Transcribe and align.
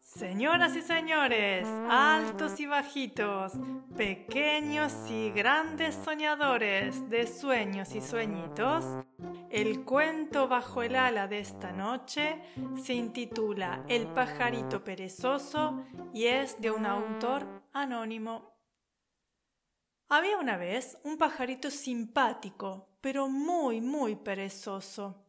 Señoras 0.00 0.74
y 0.76 0.82
señores, 0.82 1.68
altos 1.90 2.58
y 2.60 2.66
bajitos, 2.66 3.52
pequeños 3.96 4.92
y 5.10 5.30
grandes 5.30 5.94
soñadores 5.94 7.10
de 7.10 7.26
sueños 7.26 7.94
y 7.94 8.00
sueñitos, 8.00 8.84
el 9.50 9.84
cuento 9.84 10.48
bajo 10.48 10.82
el 10.82 10.96
ala 10.96 11.28
de 11.28 11.40
esta 11.40 11.72
noche 11.72 12.40
se 12.82 12.94
intitula 12.94 13.82
El 13.88 14.06
pajarito 14.06 14.82
perezoso 14.82 15.84
y 16.12 16.26
es 16.26 16.60
de 16.60 16.70
un 16.70 16.86
autor 16.86 17.46
anónimo. 17.72 18.54
Había 20.08 20.38
una 20.38 20.56
vez 20.56 20.98
un 21.04 21.18
pajarito 21.18 21.70
simpático, 21.70 22.95
pero 23.06 23.28
muy, 23.28 23.80
muy 23.80 24.16
perezoso. 24.16 25.28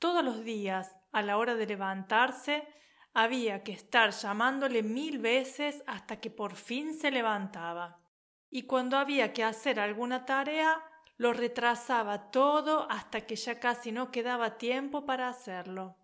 Todos 0.00 0.24
los 0.24 0.42
días, 0.42 0.98
a 1.12 1.22
la 1.22 1.38
hora 1.38 1.54
de 1.54 1.66
levantarse, 1.66 2.66
había 3.14 3.62
que 3.62 3.70
estar 3.70 4.10
llamándole 4.10 4.82
mil 4.82 5.20
veces 5.20 5.84
hasta 5.86 6.18
que 6.18 6.32
por 6.32 6.56
fin 6.56 6.94
se 6.94 7.12
levantaba. 7.12 8.00
Y 8.50 8.64
cuando 8.64 8.98
había 8.98 9.32
que 9.32 9.44
hacer 9.44 9.78
alguna 9.78 10.24
tarea, 10.24 10.82
lo 11.16 11.32
retrasaba 11.32 12.32
todo 12.32 12.90
hasta 12.90 13.20
que 13.20 13.36
ya 13.36 13.60
casi 13.60 13.92
no 13.92 14.10
quedaba 14.10 14.58
tiempo 14.58 15.06
para 15.06 15.28
hacerlo. 15.28 15.96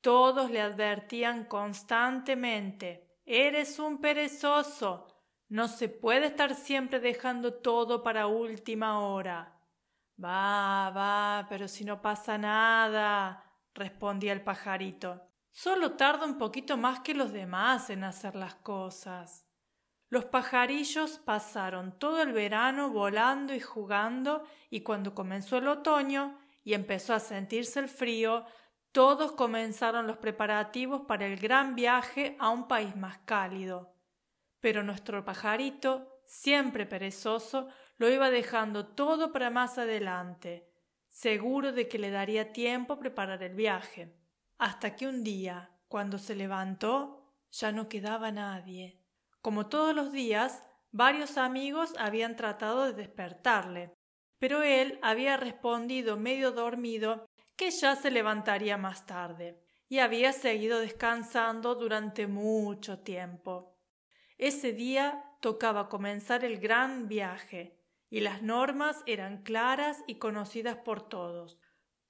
Todos 0.00 0.52
le 0.52 0.60
advertían 0.60 1.46
constantemente 1.46 3.18
Eres 3.26 3.80
un 3.80 4.00
perezoso. 4.00 5.08
No 5.48 5.66
se 5.66 5.88
puede 5.88 6.26
estar 6.26 6.54
siempre 6.54 7.00
dejando 7.00 7.54
todo 7.54 8.04
para 8.04 8.28
última 8.28 9.00
hora. 9.00 9.57
Va, 10.22 10.90
va, 10.90 11.46
pero 11.48 11.68
si 11.68 11.84
no 11.84 12.02
pasa 12.02 12.36
nada, 12.38 13.44
respondía 13.74 14.32
el 14.32 14.42
pajarito. 14.42 15.22
Solo 15.50 15.92
tarda 15.92 16.26
un 16.26 16.38
poquito 16.38 16.76
más 16.76 17.00
que 17.00 17.14
los 17.14 17.32
demás 17.32 17.90
en 17.90 18.04
hacer 18.04 18.34
las 18.34 18.56
cosas. 18.56 19.46
Los 20.10 20.24
pajarillos 20.24 21.18
pasaron 21.18 21.98
todo 21.98 22.22
el 22.22 22.32
verano 22.32 22.90
volando 22.90 23.54
y 23.54 23.60
jugando 23.60 24.42
y 24.70 24.80
cuando 24.80 25.14
comenzó 25.14 25.58
el 25.58 25.68
otoño 25.68 26.38
y 26.64 26.74
empezó 26.74 27.14
a 27.14 27.20
sentirse 27.20 27.78
el 27.78 27.88
frío, 27.88 28.44
todos 28.92 29.32
comenzaron 29.32 30.06
los 30.06 30.16
preparativos 30.16 31.02
para 31.02 31.26
el 31.26 31.36
gran 31.36 31.74
viaje 31.74 32.36
a 32.40 32.48
un 32.48 32.66
país 32.66 32.96
más 32.96 33.18
cálido. 33.18 33.94
Pero 34.60 34.82
nuestro 34.82 35.24
pajarito, 35.24 36.20
siempre 36.24 36.86
perezoso, 36.86 37.68
lo 37.98 38.08
iba 38.08 38.30
dejando 38.30 38.86
todo 38.86 39.32
para 39.32 39.50
más 39.50 39.78
adelante, 39.78 40.68
seguro 41.08 41.72
de 41.72 41.88
que 41.88 41.98
le 41.98 42.10
daría 42.10 42.52
tiempo 42.52 42.94
a 42.94 42.98
preparar 42.98 43.42
el 43.42 43.54
viaje 43.54 44.18
hasta 44.58 44.96
que 44.96 45.06
un 45.06 45.22
día, 45.22 45.70
cuando 45.86 46.18
se 46.18 46.34
levantó, 46.34 47.32
ya 47.50 47.72
no 47.72 47.88
quedaba 47.88 48.32
nadie. 48.32 49.00
Como 49.40 49.68
todos 49.68 49.94
los 49.94 50.12
días, 50.12 50.64
varios 50.90 51.38
amigos 51.38 51.94
habían 51.96 52.36
tratado 52.36 52.86
de 52.86 52.92
despertarle, 52.92 53.94
pero 54.38 54.62
él 54.62 54.98
había 55.00 55.36
respondido 55.36 56.16
medio 56.16 56.52
dormido 56.52 57.26
que 57.56 57.70
ya 57.70 57.96
se 57.96 58.10
levantaría 58.10 58.76
más 58.76 59.06
tarde, 59.06 59.62
y 59.88 60.00
había 60.00 60.32
seguido 60.32 60.80
descansando 60.80 61.74
durante 61.76 62.26
mucho 62.26 62.98
tiempo. 62.98 63.78
Ese 64.36 64.72
día 64.72 65.24
tocaba 65.40 65.88
comenzar 65.88 66.44
el 66.44 66.58
gran 66.58 67.08
viaje, 67.08 67.77
y 68.10 68.20
las 68.20 68.42
normas 68.42 69.02
eran 69.06 69.42
claras 69.42 70.02
y 70.06 70.16
conocidas 70.16 70.76
por 70.78 71.08
todos. 71.08 71.60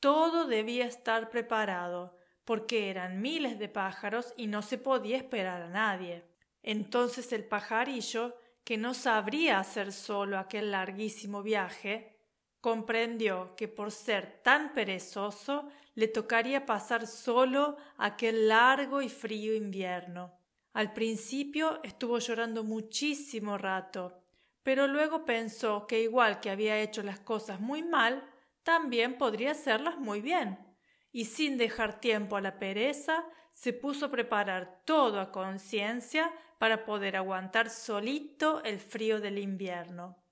Todo 0.01 0.47
debía 0.47 0.87
estar 0.87 1.31
preparado, 1.31 2.17
porque 2.45 2.89
eran 2.91 3.21
miles 3.21 3.59
de 3.59 3.69
pájaros 3.69 4.33
y 4.37 4.47
no 4.47 4.63
se 4.63 4.79
podía 4.79 5.17
esperar 5.17 5.63
a 5.63 5.69
nadie. 5.69 6.25
Entonces 6.63 7.33
el 7.33 7.45
pajarillo, 7.45 8.37
que 8.65 8.77
no 8.77 8.95
sabría 8.95 9.59
hacer 9.59 9.93
solo 9.93 10.39
aquel 10.39 10.71
larguísimo 10.71 11.43
viaje, 11.43 12.19
comprendió 12.61 13.55
que 13.57 13.69
por 13.69 13.91
ser 13.91 14.41
tan 14.43 14.73
perezoso 14.73 15.69
le 15.95 16.09
tocaría 16.09 16.67
pasar 16.67 17.07
solo 17.07 17.77
aquel 17.97 18.49
largo 18.49 19.03
y 19.03 19.09
frío 19.09 19.55
invierno. 19.55 20.39
Al 20.73 20.93
principio 20.93 21.81
estuvo 21.83 22.19
llorando 22.19 22.63
muchísimo 22.63 23.59
rato, 23.59 24.23
pero 24.63 24.87
luego 24.87 25.25
pensó 25.25 25.87
que 25.87 26.03
igual 26.03 26.41
que 26.41 26.51
había 26.51 26.81
hecho 26.81 27.03
las 27.03 27.21
cosas 27.21 27.61
muy 27.61 27.83
mal, 27.83 28.29
también 28.63 29.17
podría 29.19 29.53
hacerlas 29.53 29.99
muy 29.99 30.21
bien 30.21 30.69
y 31.13 31.25
sin 31.25 31.57
dejar 31.57 32.01
tiempo 32.01 32.37
a 32.37 32.41
la 32.41 32.59
pereza, 32.59 33.25
se 33.51 33.73
puso 33.73 34.07
a 34.07 34.11
preparar 34.11 34.83
todo 34.85 35.21
a 35.21 35.33
conciencia 35.33 36.33
para 36.59 36.85
poder 36.85 37.17
aguantar 37.17 37.71
solito 37.71 38.63
el 38.65 38.79
frío 38.79 39.21
del 39.21 39.39
invierno. 39.39 40.23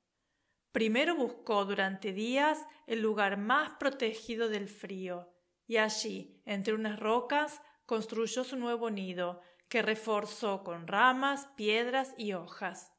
Primero 0.72 1.16
buscó 1.16 1.64
durante 1.64 2.12
días 2.12 2.66
el 2.86 3.00
lugar 3.00 3.38
más 3.38 3.70
protegido 3.80 4.48
del 4.48 4.68
frío, 4.68 5.32
y 5.66 5.78
allí, 5.78 6.42
entre 6.44 6.74
unas 6.74 7.00
rocas, 7.00 7.62
construyó 7.86 8.44
su 8.44 8.56
nuevo 8.56 8.90
nido, 8.90 9.40
que 9.68 9.82
reforzó 9.82 10.62
con 10.62 10.86
ramas, 10.86 11.48
piedras 11.56 12.14
y 12.16 12.34
hojas. 12.34 12.92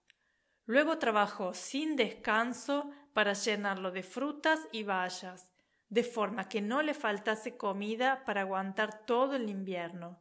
Luego 0.67 0.99
trabajó 0.99 1.53
sin 1.53 1.95
descanso 1.95 2.91
para 3.13 3.33
llenarlo 3.33 3.89
de 3.89 4.03
frutas 4.03 4.59
y 4.73 4.83
bayas, 4.83 5.49
de 5.89 6.03
forma 6.03 6.49
que 6.49 6.61
no 6.61 6.81
le 6.81 6.93
faltase 6.93 7.55
comida 7.55 8.25
para 8.25 8.41
aguantar 8.41 9.05
todo 9.05 9.37
el 9.37 9.49
invierno. 9.49 10.19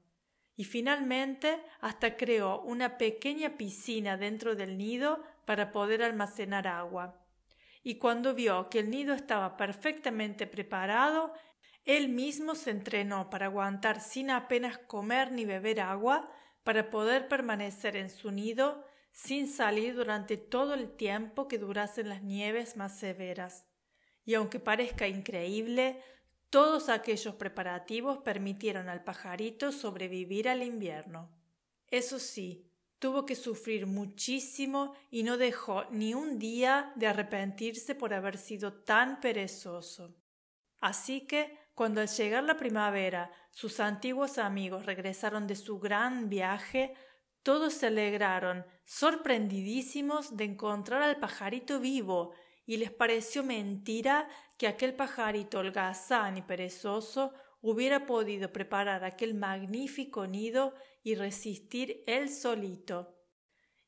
Y 0.55 0.65
finalmente 0.65 1.61
hasta 1.81 2.17
creó 2.17 2.63
una 2.63 2.97
pequeña 2.97 3.59
piscina 3.59 4.17
dentro 4.17 4.55
del 4.55 4.79
nido 4.79 5.21
para 5.45 5.73
poder 5.73 6.05
almacenar 6.05 6.69
agua. 6.69 7.21
Y 7.83 7.99
cuando 7.99 8.33
vio 8.33 8.71
que 8.71 8.79
el 8.79 8.89
nido 8.89 9.15
estaba 9.15 9.57
perfectamente 9.57 10.47
preparado, 10.47 11.33
él 11.85 12.09
mismo 12.09 12.55
se 12.55 12.71
entrenó 12.71 13.31
para 13.31 13.47
aguantar 13.47 14.01
sin 14.01 14.31
apenas 14.31 14.79
comer 14.79 15.33
ni 15.33 15.45
beber 15.45 15.81
agua, 15.81 16.31
para 16.63 16.89
poder 16.89 17.27
permanecer 17.27 17.97
en 17.97 18.11
su 18.11 18.31
nido 18.31 18.85
sin 19.17 19.49
salir 19.49 19.95
durante 19.95 20.37
todo 20.37 20.75
el 20.75 20.95
tiempo 20.95 21.49
que 21.49 21.57
durasen 21.57 22.11
las 22.11 22.23
nieves 22.23 22.77
más 22.77 22.99
severas 22.99 23.67
y 24.27 24.35
aunque 24.35 24.61
parezca 24.61 25.09
increíble, 25.09 26.03
todos 26.51 26.91
aquellos 26.91 27.35
preparativos 27.37 28.19
permitieron 28.19 28.91
al 28.91 29.05
pajarito 29.05 29.73
sobrevivir 29.73 30.51
al 30.51 30.63
invierno. 30.63 31.31
Eso 31.89 32.19
sí, 32.19 32.69
tuvo 32.99 33.25
que 33.25 33.37
sufrir 33.37 33.87
muchísimo 33.87 34.95
y 35.11 35.23
no 35.23 35.39
dejó 35.39 35.85
ni 35.91 36.13
un 36.13 36.39
día 36.39 36.93
de 36.97 37.07
arrepentirse 37.07 37.95
por 37.95 38.13
haber 38.13 38.37
sido 38.37 38.83
tan 38.83 39.21
perezoso. 39.21 40.15
Así 40.81 41.23
que, 41.23 41.57
cuando 41.75 42.01
al 42.01 42.09
llegar 42.09 42.45
la 42.45 42.57
primavera 42.57 43.31
sus 43.51 43.81
antiguos 43.81 44.37
amigos 44.37 44.85
regresaron 44.85 45.47
de 45.47 45.57
su 45.57 45.79
gran 45.79 46.29
viaje, 46.29 46.95
todos 47.47 47.75
se 47.75 47.87
alegraron, 47.87 48.67
sorprendidísimos 48.83 50.37
de 50.37 50.43
encontrar 50.43 51.03
al 51.03 51.21
pajarito 51.21 51.79
vivo 51.79 52.33
y 52.67 52.77
les 52.77 52.91
pareció 52.91 53.45
mentira 53.45 54.29
que 54.59 54.67
aquel 54.67 54.97
pajarito 54.97 55.61
holgazán 55.61 56.37
y 56.39 56.43
perezoso 56.43 57.33
hubiera 57.61 58.05
podido 58.05 58.53
preparar 58.53 59.05
aquel 59.05 59.35
magnífico 59.35 60.27
nido 60.27 60.75
y 61.05 61.15
resistir 61.15 62.03
él 62.09 62.31
solito. 62.31 63.15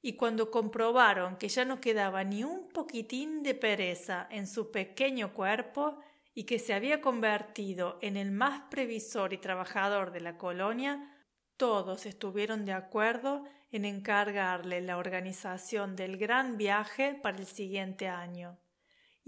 Y 0.00 0.12
cuando 0.12 0.52
comprobaron 0.52 1.37
que 1.37 1.49
ya 1.49 1.64
no 1.64 1.81
quedaba 1.81 2.22
ni 2.22 2.44
un 2.44 2.69
poquitín 2.69 3.43
de 3.43 3.56
pereza 3.56 4.28
en 4.31 4.46
su 4.46 4.70
pequeño 4.70 5.34
cuerpo 5.34 5.99
y 6.32 6.44
que 6.44 6.61
se 6.61 6.75
había 6.75 7.00
convertido 7.00 7.99
en 8.02 8.16
el 8.16 8.31
más 8.31 8.70
previsor 8.70 9.32
y 9.32 9.38
trabajador 9.38 10.12
de 10.12 10.20
la 10.20 10.38
colonia, 10.38 11.17
todos 11.58 12.06
estuvieron 12.06 12.64
de 12.64 12.72
acuerdo 12.72 13.44
en 13.70 13.84
encargarle 13.84 14.81
la 14.81 14.96
organización 14.96 15.96
del 15.96 16.16
gran 16.16 16.56
viaje 16.56 17.19
para 17.22 17.37
el 17.37 17.46
siguiente 17.46 18.08
año 18.08 18.58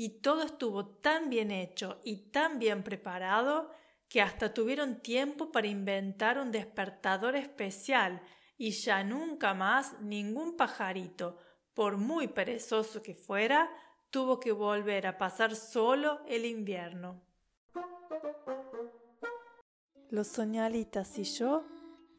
y 0.02 0.22
todo 0.22 0.44
estuvo 0.44 0.86
tan 0.86 1.28
bien 1.28 1.50
hecho 1.50 2.00
y 2.04 2.30
tan 2.30 2.58
bien 2.58 2.82
preparado 2.82 3.70
que 4.08 4.22
hasta 4.22 4.54
tuvieron 4.54 5.02
tiempo 5.02 5.52
para 5.52 5.66
inventar 5.66 6.38
un 6.38 6.50
despertador 6.50 7.36
especial 7.36 8.22
y 8.56 8.70
ya 8.70 9.04
nunca 9.04 9.52
más 9.52 10.00
ningún 10.00 10.56
pajarito, 10.56 11.36
por 11.74 11.98
muy 11.98 12.28
perezoso 12.28 13.02
que 13.02 13.14
fuera, 13.14 13.70
tuvo 14.08 14.40
que 14.40 14.52
volver 14.52 15.06
a 15.06 15.18
pasar 15.18 15.54
solo 15.54 16.22
el 16.26 16.46
invierno. 16.46 17.22
Los 20.08 20.28
soñalitas 20.28 21.18
y 21.18 21.24
yo 21.24 21.66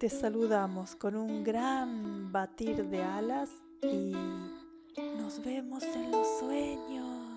te 0.01 0.09
saludamos 0.09 0.95
con 0.95 1.15
un 1.15 1.44
gran 1.44 2.31
batir 2.31 2.88
de 2.88 3.03
alas 3.03 3.51
y 3.83 4.12
nos 5.15 5.39
vemos 5.45 5.83
en 5.83 6.09
los 6.09 6.27
sueños. 6.39 7.31